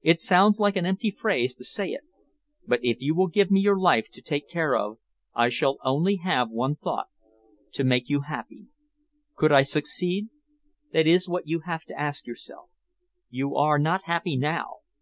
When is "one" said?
6.48-6.76